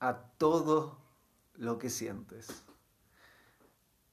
[0.00, 0.98] a todo
[1.54, 2.64] lo que sientes.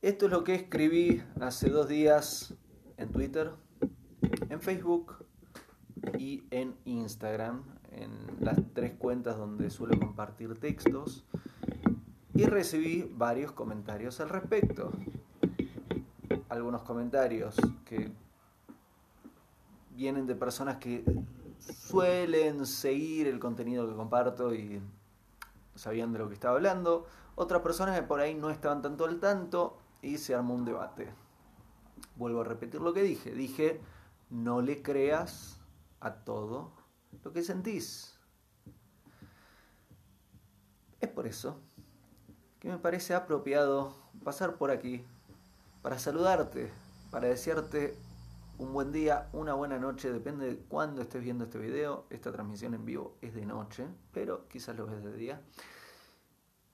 [0.02, 2.54] Esto es lo que escribí hace dos días
[2.96, 3.52] en Twitter,
[4.50, 5.26] en Facebook
[6.18, 11.26] y en Instagram, en las tres cuentas donde suelo compartir textos,
[12.34, 14.92] y recibí varios comentarios al respecto.
[16.48, 18.12] Algunos comentarios que
[19.96, 21.04] vienen de personas que
[21.60, 24.82] suelen seguir el contenido que comparto y
[25.76, 27.06] sabían de lo que estaba hablando.
[27.36, 31.14] Otras personas por ahí no estaban tanto al tanto y se armó un debate.
[32.16, 33.32] Vuelvo a repetir lo que dije.
[33.32, 33.82] Dije,
[34.30, 35.60] no le creas
[36.00, 36.72] a todo
[37.24, 38.20] lo que sentís.
[41.00, 41.60] Es por eso
[42.60, 45.06] que me parece apropiado pasar por aquí
[45.82, 46.72] para saludarte,
[47.12, 47.96] para desearte
[48.58, 52.08] un buen día, una buena noche, depende de cuándo estés viendo este video.
[52.10, 55.42] Esta transmisión en vivo es de noche, pero quizás lo ves de día.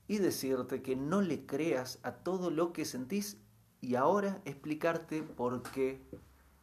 [0.07, 3.37] Y decirte que no le creas a todo lo que sentís
[3.81, 6.01] y ahora explicarte por qué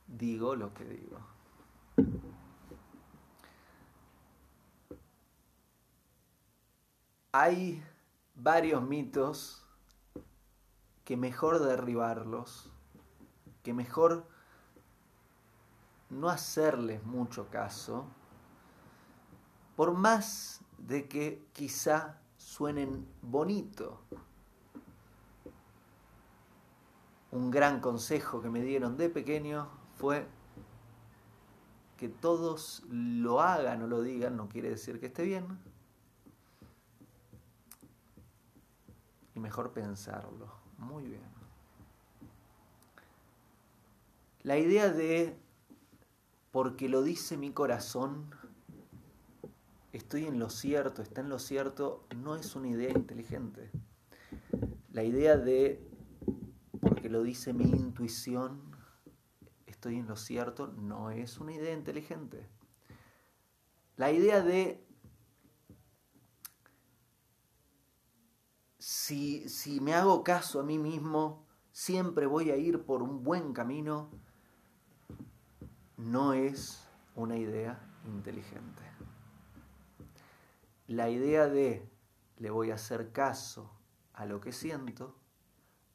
[0.07, 1.19] digo lo que digo.
[7.33, 7.83] Hay
[8.35, 9.67] varios mitos
[11.05, 12.71] que mejor derribarlos,
[13.63, 14.27] que mejor
[16.11, 18.05] no hacerles mucho caso,
[19.77, 24.03] por más de que quizá suenen bonito.
[27.31, 30.27] Un gran consejo que me dieron de pequeño fue
[31.97, 35.59] que todos lo hagan o lo digan, no quiere decir que esté bien.
[39.35, 40.51] Y mejor pensarlo.
[40.79, 41.31] Muy bien.
[44.43, 45.39] La idea de
[46.51, 48.35] porque lo dice mi corazón,
[49.93, 53.71] estoy en lo cierto, está en lo cierto, no es una idea inteligente.
[54.93, 55.89] La idea de,
[56.81, 58.61] porque lo dice mi intuición,
[59.67, 62.49] estoy en lo cierto, no es una idea inteligente.
[63.97, 64.85] La idea de,
[68.79, 73.53] si, si me hago caso a mí mismo, siempre voy a ir por un buen
[73.53, 74.11] camino,
[76.05, 78.83] no es una idea inteligente.
[80.87, 81.89] La idea de
[82.39, 83.71] le voy a hacer caso
[84.15, 85.15] a lo que siento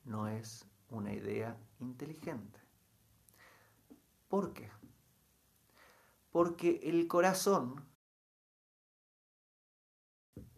[0.04, 2.60] no es una idea inteligente.
[4.28, 4.70] ¿Por qué?
[6.32, 7.84] Porque el corazón,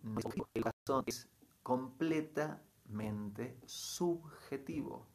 [0.03, 1.29] el corazón es
[1.63, 5.07] completamente subjetivo.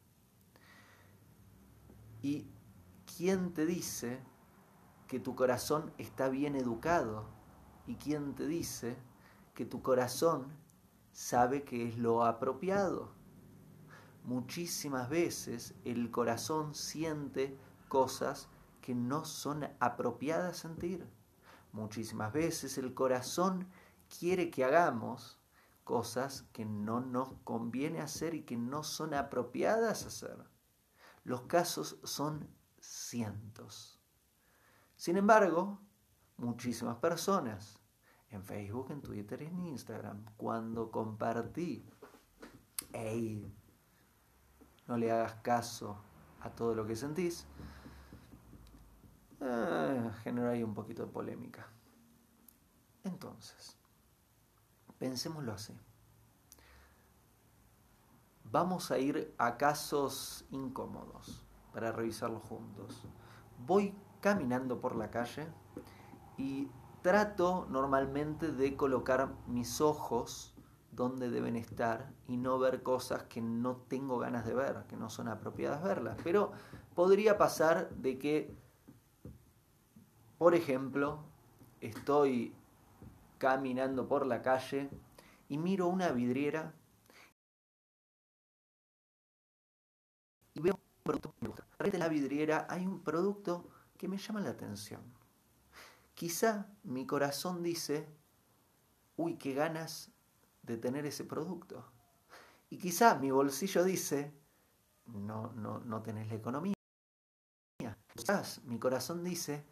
[2.21, 2.52] Y
[3.17, 4.19] ¿quién te dice
[5.07, 7.25] que tu corazón está bien educado?
[7.85, 8.97] ¿Y quién te dice
[9.53, 10.47] que tu corazón
[11.11, 13.11] sabe que es lo apropiado?
[14.23, 17.57] Muchísimas veces el corazón siente
[17.87, 18.47] cosas
[18.81, 21.05] que no son apropiadas sentir.
[21.71, 23.67] Muchísimas veces el corazón
[24.19, 25.39] quiere que hagamos
[25.83, 30.37] cosas que no nos conviene hacer y que no son apropiadas hacer.
[31.23, 32.47] Los casos son
[34.95, 35.79] Sin embargo,
[36.37, 37.79] muchísimas personas
[38.29, 41.85] en Facebook, en Twitter y en Instagram, cuando compartí,
[42.91, 43.53] hey,
[44.87, 45.97] no le hagas caso
[46.41, 47.45] a todo lo que sentís,
[49.41, 51.67] eh, generó ahí un poquito de polémica.
[53.03, 53.77] Entonces,
[54.97, 55.77] pensémoslo así.
[58.45, 61.42] Vamos a ir a casos incómodos
[61.73, 63.05] para revisarlo juntos.
[63.65, 65.47] Voy caminando por la calle
[66.37, 66.69] y
[67.01, 70.53] trato normalmente de colocar mis ojos
[70.91, 75.09] donde deben estar y no ver cosas que no tengo ganas de ver, que no
[75.09, 76.17] son apropiadas verlas.
[76.23, 76.51] Pero
[76.95, 78.55] podría pasar de que,
[80.37, 81.23] por ejemplo,
[81.81, 82.53] estoy
[83.39, 84.89] caminando por la calle
[85.49, 86.73] y miro una vidriera
[90.53, 91.33] y veo producto
[91.91, 95.01] la vidriera hay un producto que me llama la atención.
[96.13, 98.07] Quizá mi corazón dice,
[99.17, 100.11] uy, qué ganas
[100.61, 101.85] de tener ese producto.
[102.69, 104.33] Y quizá mi bolsillo dice,
[105.05, 106.73] no, no, no tenés la economía.
[108.15, 109.65] Quizás mi corazón dice,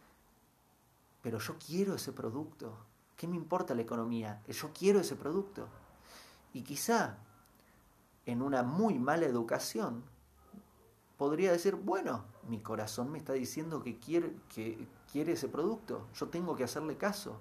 [1.21, 2.85] pero yo quiero ese producto.
[3.15, 4.41] ¿Qué me importa la economía?
[4.47, 5.67] Yo quiero ese producto.
[6.53, 7.17] Y quizá
[8.25, 10.03] en una muy mala educación
[11.21, 16.29] podría decir, bueno, mi corazón me está diciendo que quiere, que quiere ese producto, yo
[16.29, 17.39] tengo que hacerle caso.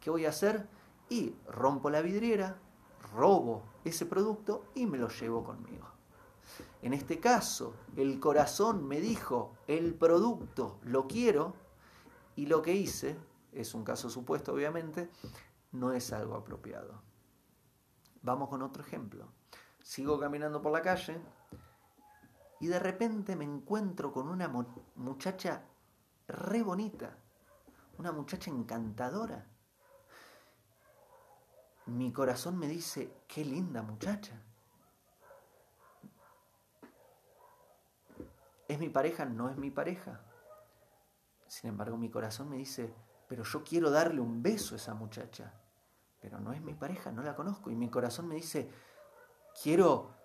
[0.00, 0.66] ¿Qué voy a hacer?
[1.08, 2.56] y rompo la vidriera,
[3.14, 5.86] robo ese producto y me lo llevo conmigo.
[6.82, 11.54] En este caso, el corazón me dijo, el producto lo quiero
[12.34, 13.16] y lo que hice,
[13.52, 15.08] es un caso supuesto obviamente,
[15.70, 17.00] no es algo apropiado.
[18.22, 19.28] Vamos con otro ejemplo.
[19.82, 21.20] Sigo caminando por la calle
[22.60, 24.48] y de repente me encuentro con una
[24.96, 25.64] muchacha
[26.28, 27.16] re bonita,
[27.98, 29.46] una muchacha encantadora.
[31.86, 34.40] Mi corazón me dice, qué linda muchacha.
[38.68, 39.24] ¿Es mi pareja?
[39.24, 40.20] No es mi pareja.
[41.48, 42.94] Sin embargo, mi corazón me dice,
[43.26, 45.54] pero yo quiero darle un beso a esa muchacha.
[46.20, 47.70] Pero no es mi pareja, no la conozco.
[47.70, 48.70] Y mi corazón me dice,
[49.62, 50.19] quiero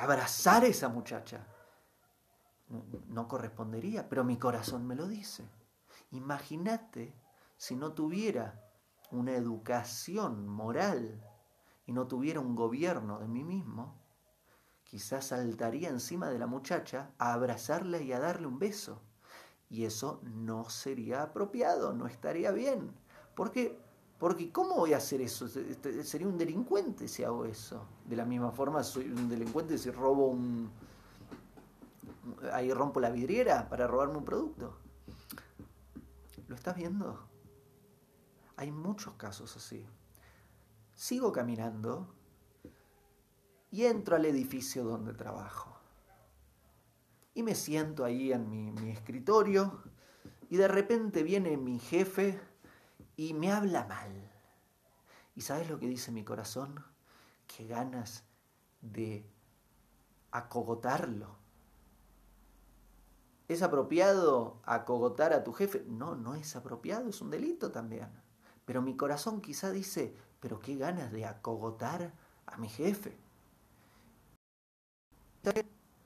[0.00, 1.46] abrazar a esa muchacha.
[3.08, 5.44] No, correspondería, pero mi corazón me lo dice.
[6.12, 7.14] Imagínate
[7.58, 8.64] si no tuviera
[9.10, 11.22] una educación moral
[11.84, 14.00] y no tuviera un gobierno de mí mismo,
[14.84, 19.02] quizás saltaría encima de la muchacha a abrazarla y a darle un beso.
[19.68, 22.94] Y eso no sería apropiado, no estaría bien.
[23.34, 23.78] Porque
[24.20, 25.46] porque ¿cómo voy a hacer eso?
[25.46, 27.86] Este, sería un delincuente si hago eso.
[28.04, 30.70] De la misma forma soy un delincuente si robo un...
[32.52, 34.76] Ahí rompo la vidriera para robarme un producto.
[36.48, 37.18] ¿Lo estás viendo?
[38.56, 39.86] Hay muchos casos así.
[40.94, 42.14] Sigo caminando
[43.70, 45.78] y entro al edificio donde trabajo.
[47.32, 49.82] Y me siento ahí en mi, mi escritorio
[50.50, 52.49] y de repente viene mi jefe
[53.20, 54.10] y me habla mal.
[55.34, 56.82] ¿Y sabes lo que dice mi corazón?
[57.46, 58.24] Que ganas
[58.80, 59.26] de
[60.30, 61.36] acogotarlo.
[63.46, 65.84] ¿Es apropiado acogotar a tu jefe?
[65.86, 68.08] No, no es apropiado, es un delito también.
[68.64, 72.14] Pero mi corazón quizá dice, pero qué ganas de acogotar
[72.46, 73.18] a mi jefe.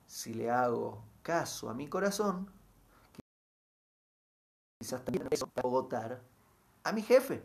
[0.09, 2.51] Si le hago caso a mi corazón,
[4.81, 6.34] quizás también es acogotar
[6.85, 7.43] a mi jefe.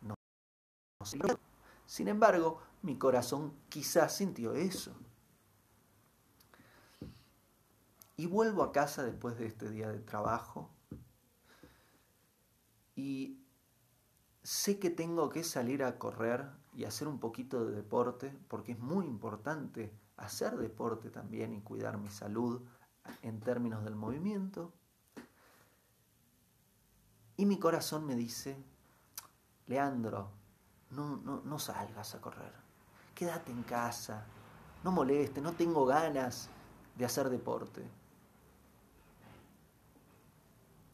[0.00, 0.14] No,
[1.86, 4.94] Sin embargo, mi corazón quizás sintió eso.
[8.16, 10.70] Y vuelvo a casa después de este día de trabajo
[12.94, 13.40] y
[14.44, 18.78] sé que tengo que salir a correr y hacer un poquito de deporte porque es
[18.78, 22.62] muy importante hacer deporte también y cuidar mi salud
[23.22, 24.72] en términos del movimiento.
[27.36, 28.56] Y mi corazón me dice,
[29.66, 30.30] Leandro,
[30.90, 32.52] no, no, no salgas a correr,
[33.14, 34.24] quédate en casa,
[34.84, 36.48] no moleste, no tengo ganas
[36.96, 37.82] de hacer deporte.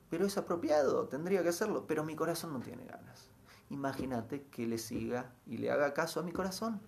[0.09, 3.29] Pero es apropiado, tendría que hacerlo, pero mi corazón no tiene ganas.
[3.69, 6.81] Imagínate que le siga y le haga caso a mi corazón.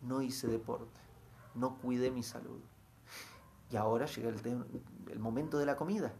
[0.00, 1.00] No hice deporte,
[1.54, 2.60] no cuidé mi salud.
[3.70, 4.66] Y ahora llega el,
[5.10, 6.12] el momento de la comida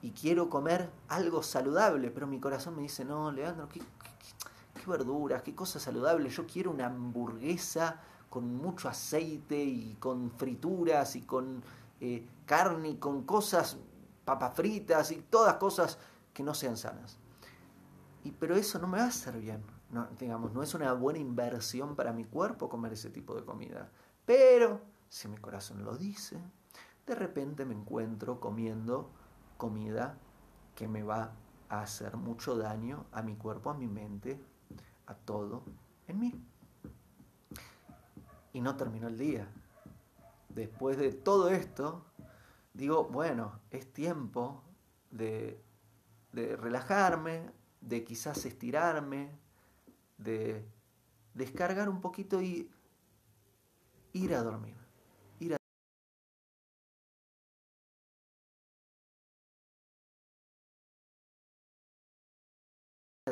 [0.00, 3.82] y quiero comer algo saludable, pero mi corazón me dice, no, Leandro, ¿qué,
[4.86, 6.30] verduras, qué cosa saludable?
[6.30, 11.62] Yo quiero una hamburguesa con mucho aceite y con frituras y con
[12.00, 13.76] eh, carne y con cosas,
[14.24, 15.98] papas fritas y todas cosas
[16.32, 17.18] que no sean sanas.
[18.24, 19.62] Y, pero eso no me va a hacer bien.
[19.90, 23.90] No, digamos, no es una buena inversión para mi cuerpo comer ese tipo de comida.
[24.24, 26.38] Pero, si mi corazón lo dice,
[27.06, 29.10] de repente me encuentro comiendo
[29.58, 30.16] comida
[30.74, 31.34] que me va
[31.68, 34.40] a hacer mucho daño a mi cuerpo, a mi mente,
[35.06, 35.64] a todo
[36.06, 36.34] en mí.
[38.54, 39.46] Y no terminó el día.
[40.48, 42.06] Después de todo esto,
[42.72, 44.62] digo, bueno, es tiempo
[45.10, 45.62] de,
[46.32, 47.50] de relajarme,
[47.80, 49.30] de quizás estirarme,
[50.16, 50.66] de
[51.34, 52.70] descargar un poquito y
[54.12, 54.77] ir a dormir.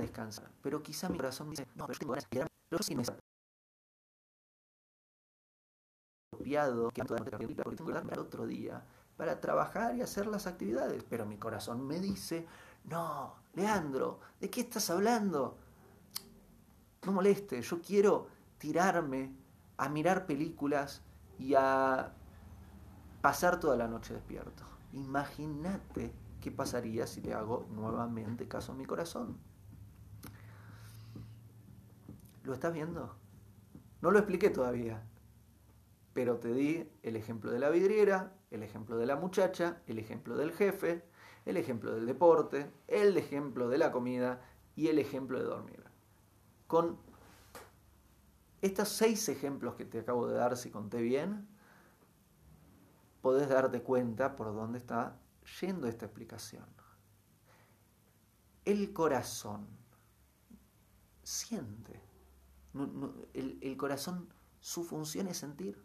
[0.06, 0.50] Descansar.
[0.62, 2.46] Pero quizá mi corazón dice, no, pero tengo ganas de.
[2.68, 3.04] Pero sí me
[6.32, 8.84] apropiado que porque tengo que al otro día
[9.16, 11.02] para trabajar y hacer las actividades.
[11.08, 12.46] Pero mi corazón me dice,
[12.84, 15.56] no, Leandro, ¿de qué estás hablando?
[17.04, 19.34] No moleste, yo quiero tirarme
[19.76, 21.02] a mirar películas
[21.38, 22.12] y a
[23.20, 24.64] pasar toda la noche despierto.
[24.92, 29.38] Imagínate qué pasaría si le hago nuevamente caso a mi corazón.
[32.46, 33.18] ¿Lo estás viendo?
[34.00, 35.02] No lo expliqué todavía,
[36.12, 40.36] pero te di el ejemplo de la vidriera, el ejemplo de la muchacha, el ejemplo
[40.36, 41.04] del jefe,
[41.44, 44.40] el ejemplo del deporte, el ejemplo de la comida
[44.76, 45.82] y el ejemplo de dormir.
[46.68, 46.98] con
[48.62, 51.48] estos seis ejemplos que te acabo de dar, si conté bien,
[53.22, 55.18] podés darte cuenta por dónde está
[55.60, 56.66] yendo esta explicación.
[58.64, 59.66] El corazón
[61.22, 62.05] siente.
[63.34, 64.28] El, corazón,
[64.60, 65.82] su función es sentir.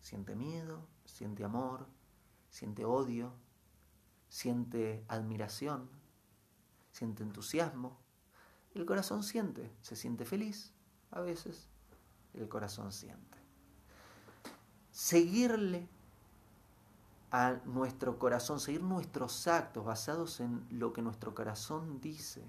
[0.00, 1.86] Siente miedo, siente amor,
[2.50, 3.32] siente odio,
[4.28, 5.88] siente admiración,
[6.92, 7.98] siente entusiasmo.
[8.74, 10.72] El corazón siente, se siente feliz
[11.10, 11.68] a veces,
[12.34, 13.38] el corazón siente.
[14.90, 15.88] Seguirle
[17.30, 22.44] a nuestro corazón, seguir nuestros actos basados en lo que nuestro corazón dice,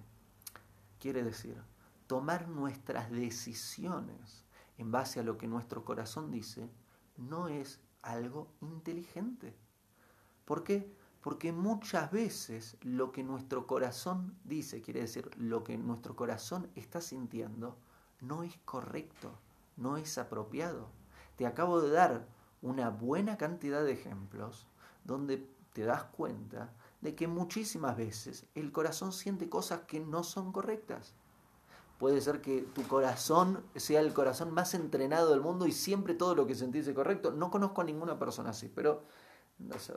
[1.00, 1.62] quiere decir
[2.08, 4.44] tomar nuestras decisiones
[4.78, 6.70] en base a lo que nuestro corazón dice,
[7.18, 9.56] no es algo inteligente.
[10.46, 10.94] ¿Por qué?
[11.22, 17.02] Porque muchas veces lo que nuestro corazón dice, quiere decir lo que nuestro corazón está
[17.02, 17.78] sintiendo,
[18.22, 19.40] no es correcto
[19.78, 20.88] no es apropiado.
[21.36, 22.28] Te acabo de dar
[22.62, 24.68] una buena cantidad de ejemplos
[25.04, 30.52] donde te das cuenta de que muchísimas veces el corazón siente cosas que no son
[30.52, 31.14] correctas.
[32.00, 36.36] Puede ser que tu corazón sea el corazón más entrenado del mundo y siempre todo
[36.36, 37.32] lo que sentís es correcto.
[37.32, 39.04] No conozco a ninguna persona así, pero
[39.60, 39.94] no sé.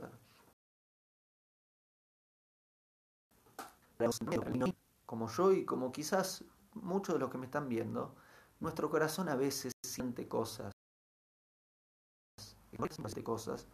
[5.07, 8.15] Como yo y como quizás muchos de los que me están viendo,
[8.61, 10.73] nuestro corazón a veces siente cosas,
[13.25, 13.67] cosas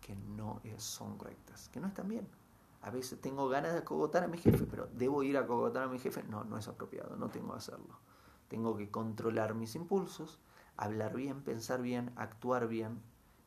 [0.00, 2.41] que no son correctas, que no están bien.
[2.82, 5.88] A veces tengo ganas de acogotar a mi jefe, pero ¿debo ir a acogotar a
[5.88, 6.22] mi jefe?
[6.24, 7.98] No, no es apropiado, no tengo que hacerlo.
[8.48, 10.40] Tengo que controlar mis impulsos,
[10.76, 13.00] hablar bien, pensar bien, actuar bien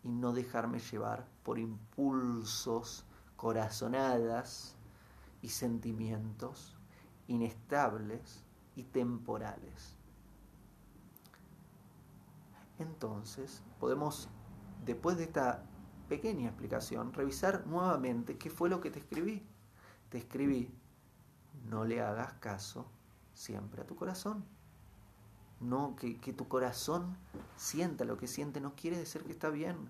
[0.04, 4.76] y no dejarme llevar por impulsos, corazonadas
[5.42, 6.76] y sentimientos
[7.28, 8.44] inestables
[8.76, 9.98] y temporales.
[12.78, 14.30] Entonces, podemos,
[14.86, 15.64] después de esta
[16.08, 19.46] pequeña explicación, revisar nuevamente qué fue lo que te escribí.
[20.10, 20.74] Te escribí,
[21.70, 22.86] no le hagas caso
[23.34, 24.46] siempre a tu corazón.
[25.60, 27.18] No, que, que tu corazón
[27.56, 29.90] sienta lo que siente no quiere decir que está bien.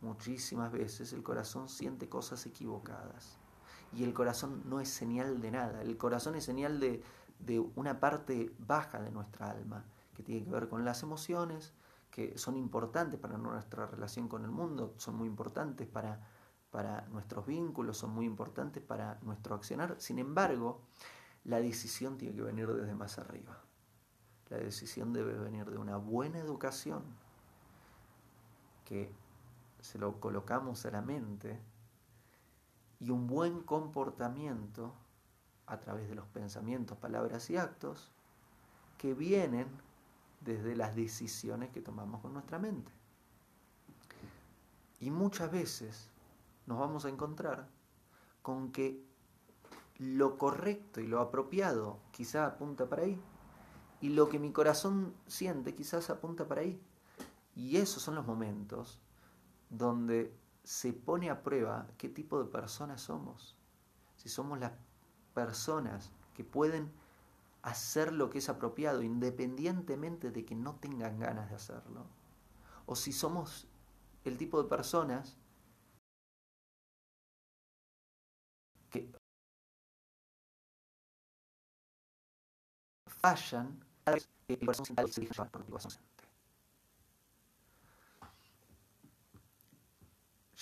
[0.00, 3.36] Muchísimas veces el corazón siente cosas equivocadas.
[3.92, 5.82] Y el corazón no es señal de nada.
[5.82, 7.02] El corazón es señal de,
[7.40, 9.84] de una parte baja de nuestra alma,
[10.16, 11.72] que tiene que ver con las emociones,
[12.10, 16.20] que son importantes para nuestra relación con el mundo, son muy importantes para,
[16.70, 19.96] para nuestros vínculos, son muy importantes para nuestro accionar.
[19.98, 20.80] Sin embargo,
[21.44, 23.58] la decisión tiene que venir desde más arriba.
[24.48, 27.04] La decisión debe venir de una buena educación
[28.84, 29.12] que
[29.80, 31.60] se lo colocamos a la mente
[32.98, 34.92] y un buen comportamiento
[35.66, 38.10] a través de los pensamientos, palabras y actos
[38.98, 39.68] que vienen
[40.40, 42.90] desde las decisiones que tomamos con nuestra mente.
[44.98, 46.08] Y muchas veces
[46.66, 47.68] nos vamos a encontrar
[48.42, 49.04] con que
[49.98, 53.20] lo correcto y lo apropiado quizá apunta para ahí,
[54.00, 56.80] y lo que mi corazón siente quizás apunta para ahí.
[57.54, 58.98] Y esos son los momentos
[59.68, 63.56] donde se pone a prueba qué tipo de personas somos.
[64.16, 64.72] Si somos las
[65.34, 66.90] personas que pueden
[67.62, 72.06] hacer lo que es apropiado independientemente de que no tengan ganas de hacerlo.
[72.86, 73.68] O si somos
[74.24, 75.36] el tipo de personas
[78.90, 79.10] que
[83.06, 83.84] fallan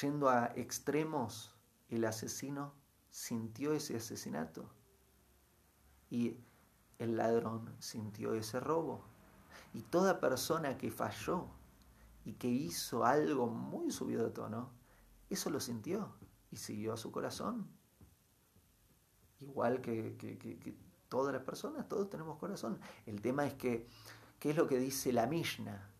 [0.00, 1.52] Yendo a extremos,
[1.88, 2.72] el asesino
[3.10, 4.70] sintió ese asesinato
[6.10, 6.36] y
[6.98, 9.02] el ladrón sintió ese robo.
[9.72, 11.46] Y toda persona que falló
[12.24, 14.70] y que hizo algo muy subido de tono,
[15.30, 16.14] eso lo sintió
[16.50, 17.68] y siguió a su corazón.
[19.40, 20.76] Igual que,
[21.08, 22.80] todas las personas, todos tenemos corazón.
[23.06, 23.88] El tema es que,
[24.38, 25.90] ¿qué es lo que dice la Mishnah?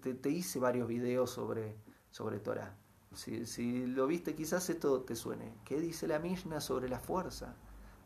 [0.00, 1.76] Te, hice varios videos sobre,
[2.10, 2.76] sobre Torah.
[3.14, 5.54] Si, si, lo viste, quizás esto te suene.
[5.64, 7.56] ¿Qué dice la Mishnah sobre la fuerza?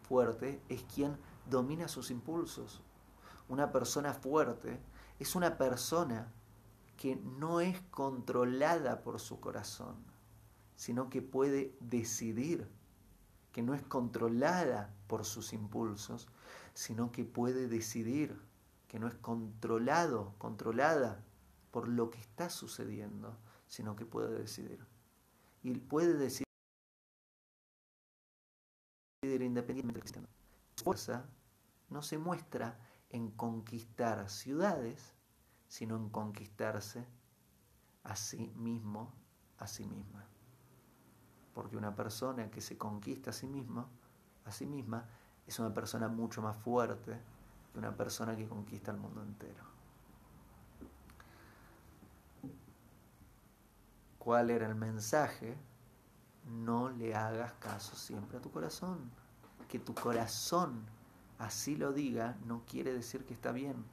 [0.09, 1.19] Fuerte es quien
[1.49, 2.83] domina sus impulsos.
[3.49, 4.81] Una persona fuerte
[5.19, 6.33] es una persona
[6.97, 9.97] que no es controlada por su corazón,
[10.77, 12.69] sino que puede decidir,
[13.53, 16.29] que no es controlada por sus impulsos,
[16.75, 18.41] sino que puede decidir,
[18.89, 21.23] que no es controlado, controlada
[21.71, 24.85] por lo que está sucediendo, sino que puede decidir.
[25.63, 26.47] Y puede decidir
[29.25, 30.27] independientemente de
[30.83, 31.25] fuerza
[31.89, 32.79] no se muestra
[33.11, 35.15] en conquistar ciudades,
[35.69, 37.07] sino en conquistarse
[38.05, 39.12] a sí mismo,
[39.59, 40.25] a sí misma.
[41.55, 43.87] Porque una persona que se conquista a sí misma,
[44.45, 45.07] a sí misma,
[45.47, 47.21] es una persona mucho más fuerte
[47.73, 49.65] que una persona que conquista el mundo entero.
[54.19, 55.57] ¿Cuál era el mensaje?
[56.47, 59.11] No le hagas caso siempre a tu corazón.
[59.73, 60.85] Que tu corazón
[61.38, 63.87] así lo diga no quiere decir que está bien.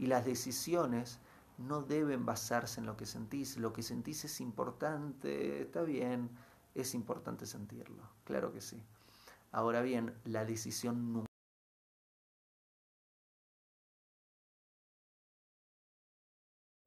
[0.00, 1.20] Y las decisiones
[1.58, 3.56] no deben basarse en lo que sentís.
[3.56, 6.28] Lo que sentís es importante, está bien,
[6.74, 8.82] es importante sentirlo, claro que sí.
[9.52, 11.24] Ahora bien, la decisión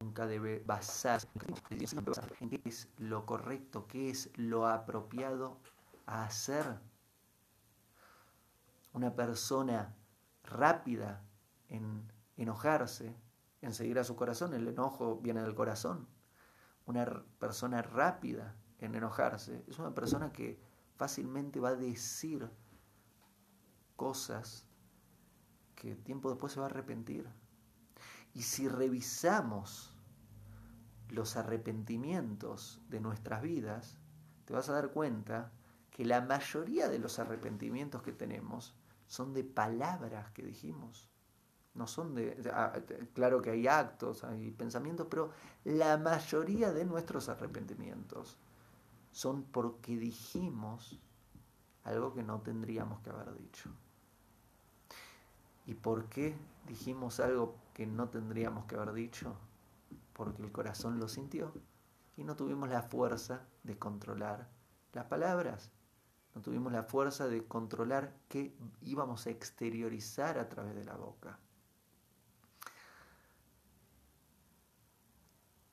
[0.02, 1.26] nunca debe basarse
[2.40, 5.56] en qué es lo correcto, qué es lo apropiado
[6.04, 6.78] a hacer.
[8.96, 9.94] Una persona
[10.42, 11.22] rápida
[11.68, 13.14] en enojarse,
[13.60, 16.08] en seguir a su corazón, el enojo viene del corazón.
[16.86, 17.04] Una
[17.38, 20.58] persona rápida en enojarse es una persona que
[20.94, 22.48] fácilmente va a decir
[23.96, 24.66] cosas
[25.74, 27.28] que tiempo después se va a arrepentir.
[28.32, 29.94] Y si revisamos
[31.10, 33.98] los arrepentimientos de nuestras vidas,
[34.46, 35.52] te vas a dar cuenta
[35.90, 38.74] que la mayoría de los arrepentimientos que tenemos
[39.06, 41.08] son de palabras que dijimos.
[41.74, 42.34] No son de...
[43.14, 45.30] Claro que hay actos, hay pensamientos, pero
[45.64, 48.38] la mayoría de nuestros arrepentimientos
[49.10, 50.98] son porque dijimos
[51.84, 53.70] algo que no tendríamos que haber dicho.
[55.66, 56.36] ¿Y por qué
[56.66, 59.36] dijimos algo que no tendríamos que haber dicho?
[60.16, 61.52] porque el corazón lo sintió
[62.16, 64.48] y no tuvimos la fuerza de controlar
[64.94, 65.70] las palabras,
[66.36, 71.38] no tuvimos la fuerza de controlar qué íbamos a exteriorizar a través de la boca.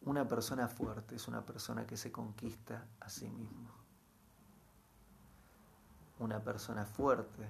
[0.04, 3.72] Una persona fuerte es una persona que se conquista a sí mismo.
[6.20, 7.46] Una persona fuerte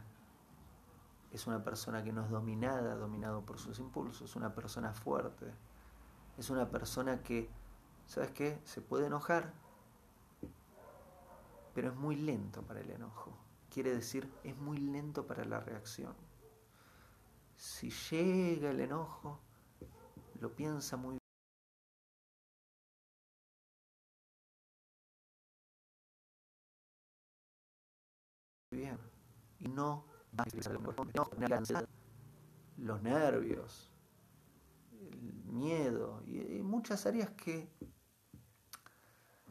[1.32, 4.36] es una persona que no es dominada, dominado por sus impulsos.
[4.36, 5.54] Una persona fuerte
[6.39, 7.47] es una persona que,
[8.08, 8.60] ¿sabes qué?
[8.63, 9.54] Se puede enojar,
[11.73, 13.38] pero es muy lento para el enojo.
[13.69, 16.15] Quiere decir, es muy lento para la reacción.
[17.55, 19.39] Si llega el enojo,
[20.39, 21.17] lo piensa muy
[28.71, 28.97] bien.
[29.59, 30.05] Y no,
[32.77, 33.91] los nervios,
[35.45, 37.69] miedo y, muchas áreas que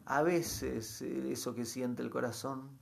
[0.05, 2.77] a veces eh, eso que siente el corazón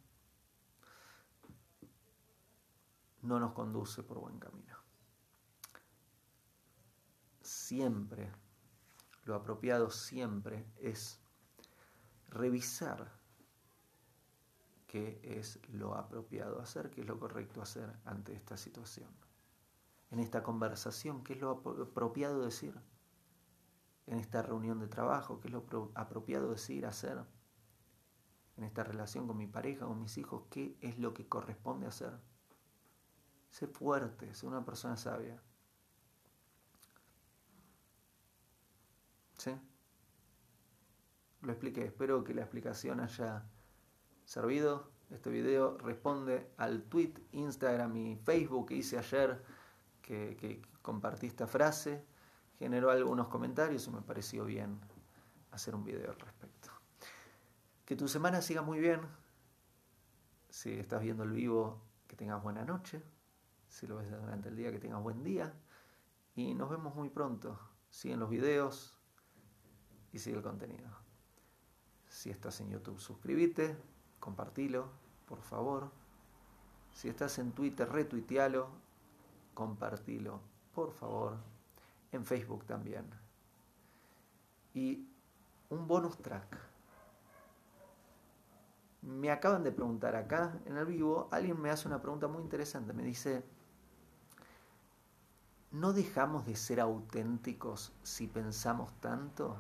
[3.22, 4.76] no nos conduce por buen camino.
[7.42, 8.32] Siempre,
[9.26, 11.20] lo apropiado siempre es
[12.30, 13.12] revisar
[14.88, 19.10] qué es lo apropiado hacer, qué es lo correcto hacer ante esta situación.
[20.10, 22.76] En esta conversación, qué es lo apropiado decir
[24.08, 27.24] en esta reunión de trabajo, qué es lo apropiado decir, hacer,
[28.58, 32.20] en esta relación con mi pareja, con mis hijos, qué es lo que corresponde hacer.
[33.50, 35.42] Sé fuerte, sé una persona sabia.
[39.38, 39.52] ¿Sí?
[41.42, 43.50] Lo expliqué, espero que la explicación haya
[44.26, 44.92] servido.
[45.10, 49.44] Este video responde al tweet, Instagram y Facebook que hice ayer,
[50.02, 52.06] que, que compartí esta frase
[52.62, 54.80] generó algunos comentarios y me pareció bien
[55.50, 56.70] hacer un video al respecto.
[57.84, 59.02] Que tu semana siga muy bien.
[60.48, 63.02] Si estás viendo el vivo, que tengas buena noche.
[63.68, 65.52] Si lo ves durante el día, que tengas buen día.
[66.36, 67.60] Y nos vemos muy pronto.
[67.90, 68.96] Siguen los videos
[70.14, 70.88] y sigue el contenido.
[72.10, 73.76] Si estás en YouTube, suscríbete,
[74.20, 74.88] compartilo,
[75.26, 75.90] por favor.
[76.94, 78.70] Si estás en Twitter, retuitealo,
[79.56, 80.42] compartilo,
[80.76, 81.51] por favor
[82.12, 83.06] en Facebook también.
[84.74, 85.08] Y
[85.70, 86.58] un bonus track.
[89.02, 92.94] Me acaban de preguntar acá en el vivo, alguien me hace una pregunta muy interesante.
[92.94, 93.44] Me dice,
[95.72, 99.58] ¿no dejamos de ser auténticos si pensamos tanto?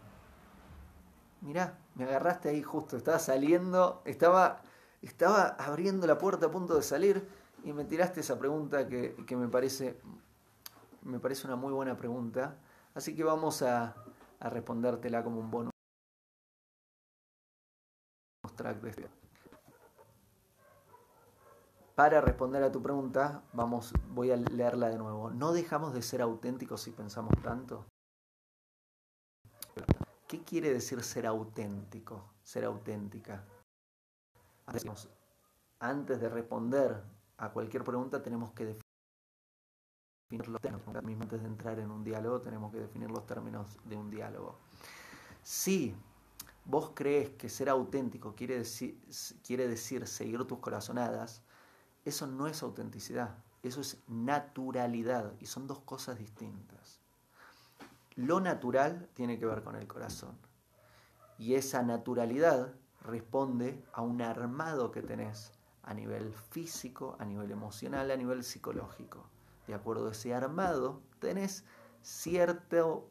[1.41, 4.61] Mirá, me agarraste ahí justo, estaba saliendo, estaba,
[5.01, 7.27] estaba abriendo la puerta a punto de salir
[7.63, 9.99] y me tiraste esa pregunta que, que me parece
[11.03, 12.57] me parece una muy buena pregunta,
[12.93, 13.95] así que vamos a,
[14.39, 15.71] respondértela como un bonus
[18.85, 19.09] este.
[21.95, 25.29] para responder a tu pregunta, vamos, voy a leerla de nuevo.
[25.29, 27.85] ¿No dejamos de ser auténticos si pensamos tanto?
[30.27, 32.33] ¿Qué quiere decir ser auténtico?
[32.43, 33.43] Ser auténtica.
[35.79, 37.03] Antes de responder
[37.37, 38.79] a cualquier pregunta tenemos que
[40.31, 41.21] definir los términos.
[41.21, 44.59] Antes de entrar en un diálogo tenemos que definir los términos de un diálogo.
[45.43, 45.95] Si
[46.65, 48.99] vos crees que ser auténtico quiere decir,
[49.45, 51.41] quiere decir seguir tus corazonadas,
[52.05, 56.99] eso no es autenticidad, eso es naturalidad y son dos cosas distintas.
[58.15, 60.37] Lo natural tiene que ver con el corazón
[61.37, 65.51] y esa naturalidad responde a un armado que tenés
[65.83, 69.25] a nivel físico, a nivel emocional, a nivel psicológico.
[69.71, 71.63] De acuerdo a ese armado tenés
[72.01, 73.09] cierto,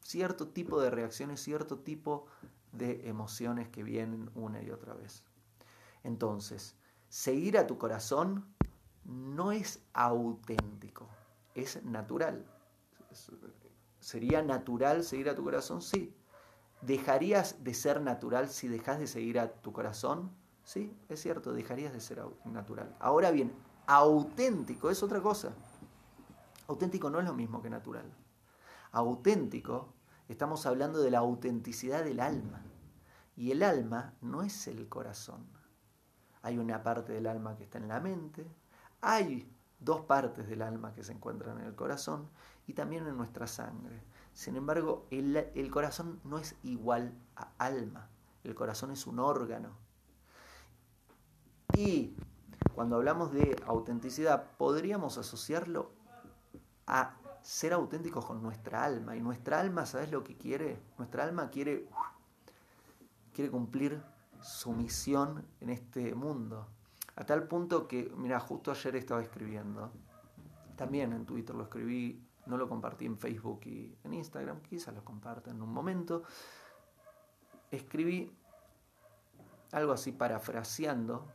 [0.00, 2.26] cierto tipo de reacciones, cierto tipo
[2.72, 5.22] de emociones que vienen una y otra vez.
[6.02, 6.74] Entonces,
[7.08, 8.52] seguir a tu corazón
[9.04, 11.08] no es auténtico,
[11.54, 12.44] es natural.
[14.00, 15.82] ¿Sería natural seguir a tu corazón?
[15.82, 16.12] Sí.
[16.80, 20.32] ¿Dejarías de ser natural si dejas de seguir a tu corazón?
[20.64, 22.96] Sí, es cierto, dejarías de ser natural.
[22.98, 23.52] Ahora bien,
[23.86, 25.52] auténtico es otra cosa.
[26.68, 28.10] Auténtico no es lo mismo que natural.
[28.92, 29.92] Auténtico,
[30.28, 32.62] estamos hablando de la autenticidad del alma.
[33.36, 35.46] Y el alma no es el corazón.
[36.42, 38.46] Hay una parte del alma que está en la mente,
[39.00, 42.28] hay dos partes del alma que se encuentran en el corazón
[42.66, 44.02] y también en nuestra sangre.
[44.32, 48.08] Sin embargo, el, corazón no es igual a alma,
[48.44, 49.76] el corazón es un órgano.
[51.76, 52.16] Y
[52.74, 55.90] cuando hablamos de autenticidad, podríamos asociarlo
[56.86, 59.16] a ser auténticos con nuestra alma.
[59.16, 60.80] Y nuestra alma, ¿sabes lo que quiere?
[60.98, 61.88] Nuestra alma quiere,
[63.32, 64.02] quiere cumplir
[64.40, 66.66] su misión en este mundo.
[67.16, 69.92] A tal punto que, mira, justo ayer estaba escribiendo,
[70.76, 75.04] también en Twitter lo escribí, no lo compartí en Facebook y en Instagram, quizás lo
[75.04, 76.22] comparta en un momento.
[77.70, 78.34] Escribí
[79.72, 81.28] algo así parafraseando.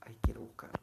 [0.00, 0.80] Ahí quiero buscarla.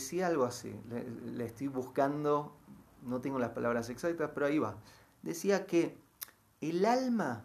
[0.00, 2.56] Decía algo así, le, le estoy buscando,
[3.02, 4.78] no tengo las palabras exactas, pero ahí va.
[5.20, 5.98] Decía que
[6.62, 7.44] el alma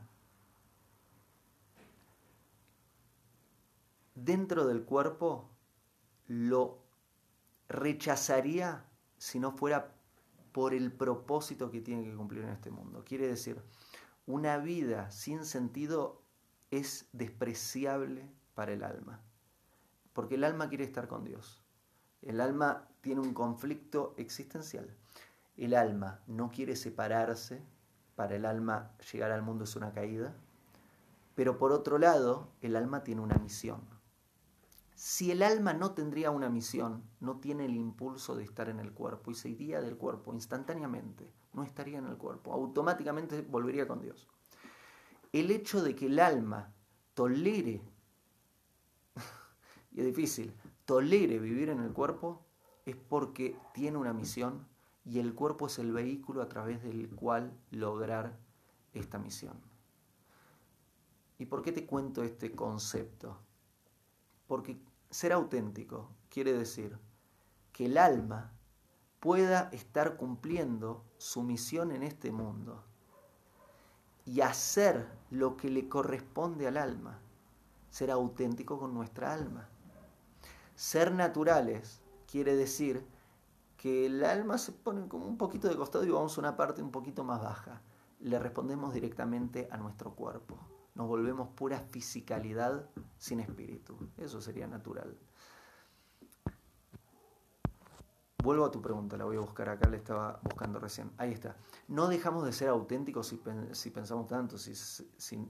[4.15, 5.49] dentro del cuerpo
[6.27, 6.79] lo
[7.67, 8.85] rechazaría
[9.17, 9.93] si no fuera
[10.53, 13.03] por el propósito que tiene que cumplir en este mundo.
[13.03, 13.61] Quiere decir,
[14.25, 16.21] una vida sin sentido
[16.71, 19.21] es despreciable para el alma,
[20.13, 21.64] porque el alma quiere estar con Dios.
[22.25, 24.89] El alma tiene un conflicto existencial.
[25.57, 27.61] El alma no quiere separarse,
[28.15, 30.33] para el alma llegar al mundo es una caída,
[31.35, 33.81] pero por otro lado, el alma tiene una misión.
[34.95, 38.91] Si el alma no tendría una misión, no tiene el impulso de estar en el
[38.91, 44.01] cuerpo y se iría del cuerpo instantáneamente, no estaría en el cuerpo, automáticamente volvería con
[44.01, 44.27] Dios.
[45.31, 46.73] El hecho de que el alma
[47.13, 47.81] tolere,
[49.95, 50.53] y es difícil,
[50.83, 52.45] tolere vivir en el cuerpo,
[52.85, 54.67] es porque tiene una misión
[55.05, 58.37] y el cuerpo es el vehículo a través del cual lograr
[58.93, 59.53] esta misión.
[61.39, 63.39] ¿Y por qué te cuento este concepto?
[64.47, 64.77] Porque
[65.09, 66.97] ser auténtico quiere decir
[67.71, 68.51] que el alma
[69.21, 72.83] pueda estar cumpliendo su misión en este mundo
[74.25, 77.19] y hacer lo que le corresponde al alma,
[77.89, 79.69] ser auténtico con nuestra alma.
[80.75, 83.05] Ser naturales quiere decir
[83.77, 86.81] que el alma se pone como un poquito de costado y vamos a una parte
[86.81, 87.81] un poquito más baja.
[88.19, 90.57] Le respondemos directamente a nuestro cuerpo
[90.95, 93.97] nos volvemos pura fisicalidad sin espíritu.
[94.17, 95.15] Eso sería natural.
[98.41, 101.11] Vuelvo a tu pregunta, la voy a buscar acá, la estaba buscando recién.
[101.17, 101.57] Ahí está.
[101.87, 105.49] No dejamos de ser auténticos si, pensamos tanto, si, si,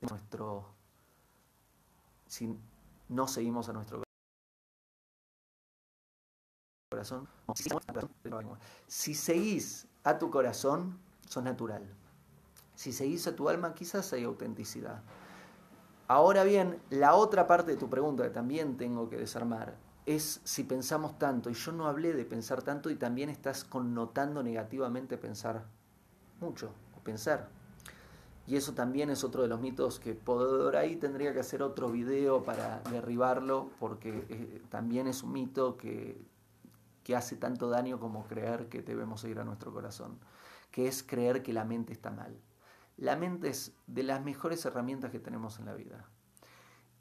[0.00, 0.66] nuestro,
[2.26, 2.56] si
[3.08, 4.02] no seguimos a nuestro
[6.90, 7.28] corazón.
[8.86, 11.82] Si seguís a tu corazón, sos natural.
[12.74, 15.02] Si seguís a tu alma, quizás hay autenticidad.
[16.06, 20.64] Ahora bien, la otra parte de tu pregunta que también tengo que desarmar es si
[20.64, 25.66] pensamos tanto, y yo no hablé de pensar tanto y también estás connotando negativamente pensar
[26.40, 27.50] mucho o pensar.
[28.48, 31.90] Y eso también es otro de los mitos que por ahí tendría que hacer otro
[31.90, 36.18] video para derribarlo, porque eh, también es un mito que,
[37.04, 40.18] que hace tanto daño como creer que debemos ir a nuestro corazón,
[40.70, 42.40] que es creer que la mente está mal.
[42.96, 46.08] La mente es de las mejores herramientas que tenemos en la vida.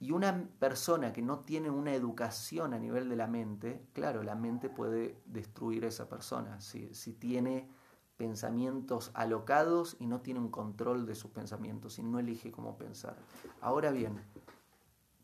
[0.02, 4.36] Y una persona que no tiene una educación a nivel de la mente, claro, la
[4.36, 6.60] mente puede destruir a esa persona.
[6.60, 7.70] Si, si tiene
[8.18, 13.16] pensamientos alocados y no tiene un control de sus pensamientos y no elige cómo pensar.
[13.62, 14.22] Ahora bien,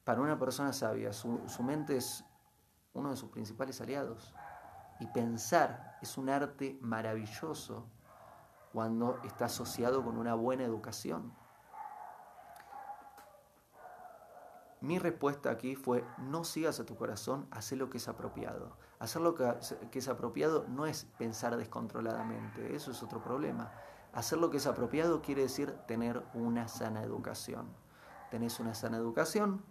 [0.04, 2.24] para una persona sabia, su, su mente es
[2.94, 4.34] uno de sus principales aliados.
[5.00, 7.88] Y pensar es un arte maravilloso
[8.72, 11.34] cuando está asociado con una buena educación.
[14.82, 18.78] Mi respuesta aquí fue, no sigas a tu corazón, haz lo que es apropiado.
[19.04, 19.44] Hacer lo que,
[19.92, 23.70] es apropiado no es pensar descontroladamente, eso es otro problema.
[24.14, 27.68] Hacer lo que es apropiado quiere decir tener una sana educación.
[28.32, 29.62] Tenés una sana educación,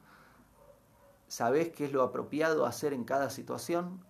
[1.28, 4.04] sabés qué es lo apropiado hacer en cada situación,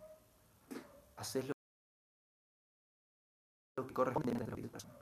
[1.16, 1.46] haces
[3.76, 4.94] lo que corresponde a la persona.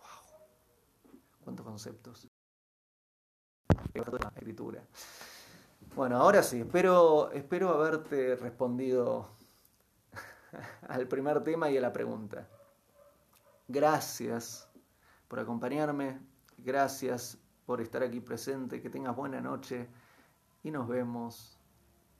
[0.00, 1.20] Wow.
[1.44, 2.28] ¿Cuántos conceptos?
[4.34, 4.84] escritura.
[5.94, 9.28] Bueno, ahora sí, espero, espero haberte respondido
[10.88, 12.48] al primer tema y a la pregunta.
[13.68, 14.70] Gracias
[15.28, 16.18] por acompañarme,
[16.56, 19.86] gracias por estar aquí presente, que tengas buena noche
[20.62, 21.58] y nos vemos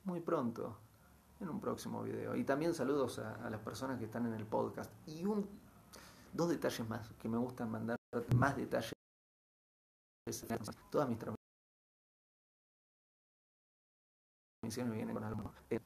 [0.03, 0.77] muy pronto
[1.39, 2.35] en un próximo video.
[2.35, 4.91] Y también saludos a, las personas que están en el podcast.
[5.07, 5.49] Y un,
[6.31, 7.97] dos detalles más que me gustan mandar,
[8.35, 8.93] más detalles.
[10.91, 11.17] Todas mis
[14.91, 15.51] viene con algo.
[15.69, 15.79] Eh,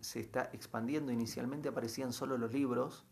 [0.00, 1.12] se está expandiendo.
[1.12, 3.04] Inicialmente aparecían solo los libros,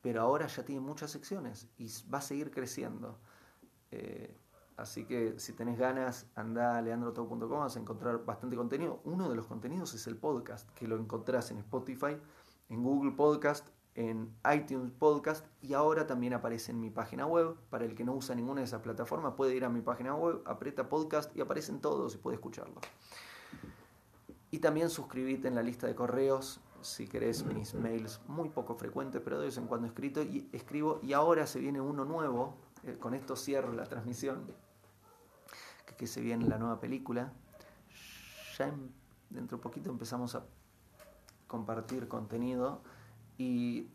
[0.00, 3.18] pero ahora ya tiene muchas secciones y va a seguir creciendo.
[3.90, 4.36] Eh,
[4.76, 9.00] así que si tenés ganas, anda a leandroto.com, vas a encontrar bastante contenido.
[9.04, 12.16] Uno de los contenidos es el podcast, que lo encontrás en Spotify,
[12.68, 17.56] en Google Podcast, en iTunes Podcast y ahora también aparece en mi página web.
[17.70, 20.42] Para el que no usa ninguna de esas plataformas, puede ir a mi página web,
[20.44, 22.80] aprieta podcast y aparecen todos y puede escucharlo.
[24.54, 29.20] Y también suscribite en la lista de correos si querés mis mails muy poco frecuentes,
[29.20, 31.00] pero de vez en cuando escrito y escribo.
[31.02, 34.46] Y ahora se viene uno nuevo, eh, con esto cierro la transmisión,
[35.98, 37.32] que, se viene la nueva película.
[38.56, 38.72] Ya
[39.28, 40.46] dentro de poquito empezamos a
[41.48, 42.80] compartir contenido
[43.36, 43.88] y,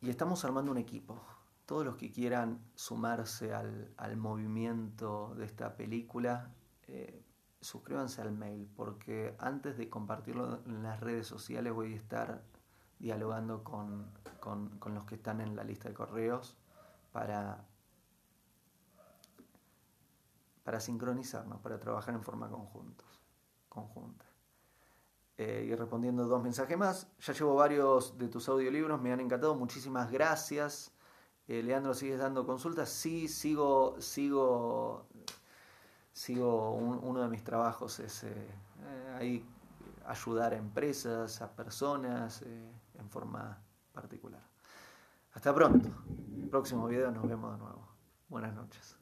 [0.00, 1.20] y estamos armando un equipo
[1.68, 6.50] todos los que quieran sumarse al, movimiento de esta película,
[6.86, 7.22] eh,
[7.60, 12.42] suscríbanse al mail, porque antes de compartirlo en las redes sociales voy a estar
[12.98, 14.10] dialogando con,
[14.94, 16.56] los que están en la lista de correos
[17.12, 17.66] para,
[20.64, 23.20] para sincronizarnos, para trabajar en forma conjuntos,
[23.68, 24.24] conjunta.
[25.36, 29.54] Eh, y respondiendo dos mensajes más, ya llevo varios de tus audiolibros, me han encantado,
[29.54, 30.94] muchísimas gracias.
[31.48, 32.90] Eh, Leandro, ¿sigues dando consultas?
[32.90, 35.06] Sí, sigo, sigo,
[36.12, 39.44] sigo, uno de mis trabajos es eh, eh, ahí
[40.06, 43.58] ayudar a empresas, a personas en forma
[43.94, 44.42] particular.
[45.32, 45.88] Hasta pronto.
[46.50, 47.88] próximo video nos vemos de nuevo.
[48.28, 48.98] Buenas noches.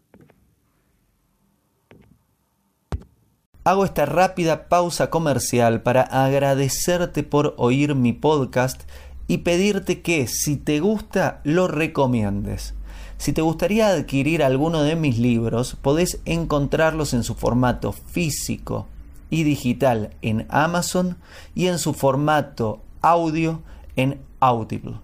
[3.67, 8.89] Hago esta rápida pausa comercial para agradecerte por oír mi podcast
[9.29, 12.75] y pedirte que si te gusta lo recomiendes.
[13.19, 18.87] Si te gustaría adquirir alguno de mis libros, podés encontrarlos en su formato físico
[19.31, 21.17] y digital en Amazon
[21.55, 23.63] y en su formato audio
[23.97, 24.97] en Audible.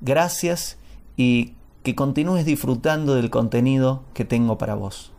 [0.00, 0.78] Gracias
[1.16, 5.11] y que continúes disfrutando del contenido que tengo para vos.